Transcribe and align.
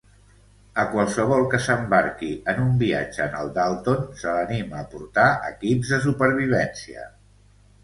A 0.83 0.85
qualsevol 0.93 1.43
que 1.51 1.59
s'embarqui 1.65 2.29
en 2.53 2.63
un 2.63 2.71
viatge 2.79 3.21
en 3.27 3.37
el 3.43 3.53
Dalton 3.59 4.09
se 4.23 4.33
l'anima 4.39 4.81
a 4.81 4.89
portar 4.97 5.29
equips 5.53 5.95
de 5.95 6.03
supervivència. 6.09 7.09